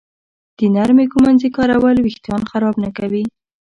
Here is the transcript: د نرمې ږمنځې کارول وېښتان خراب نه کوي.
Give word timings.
د 0.57 0.59
نرمې 0.75 1.05
ږمنځې 1.11 1.49
کارول 1.57 1.97
وېښتان 2.01 2.41
خراب 2.51 2.75
نه 2.83 2.89
کوي. 2.97 3.23